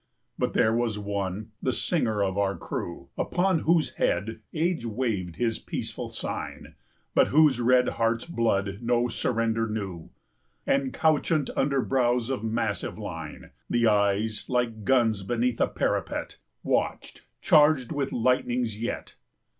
]But 0.39 0.53
there 0.53 0.73
was 0.73 0.97
one, 0.97 1.51
the 1.61 1.71
Singer 1.71 2.23
of 2.23 2.35
our 2.35 2.57
crew, 2.57 3.09
Upon 3.19 3.59
whose 3.59 3.91
head 3.93 4.39
Age 4.51 4.83
waved 4.83 5.35
his 5.35 5.59
peaceful 5.59 6.09
sign, 6.09 6.73
But 7.13 7.27
whose 7.27 7.61
red 7.61 7.87
heart's 7.87 8.25
blood 8.25 8.79
no 8.81 9.09
surrender 9.09 9.67
knew; 9.67 10.09
And 10.65 10.91
couchant 10.91 11.51
under 11.55 11.83
brows 11.83 12.31
of 12.31 12.43
massive 12.43 12.97
line, 12.97 13.51
40 13.67 13.67
The 13.69 13.85
eyes, 13.89 14.45
like 14.49 14.85
guns 14.85 15.21
beneath 15.21 15.61
a 15.61 15.67
parapet, 15.67 16.39
Watched, 16.63 17.27
charged 17.39 17.91
with 17.91 18.11
lightnings 18.11 18.81
yet. 18.81 19.13